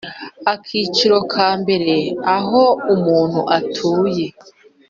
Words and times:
Akiciro 0.53 1.17
ka 1.31 1.47
mbere 1.61 1.95
aho 2.35 2.63
umuntu 2.93 3.39
atuye 3.57 4.25